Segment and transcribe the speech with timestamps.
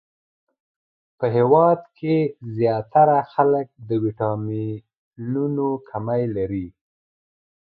[1.17, 2.17] په هیواد کښی
[2.57, 6.67] ځیاتره خلک د ويټامنونو کمې لری